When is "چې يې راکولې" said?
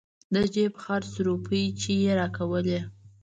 1.81-2.79